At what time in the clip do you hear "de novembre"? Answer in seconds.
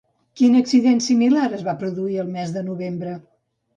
2.57-3.15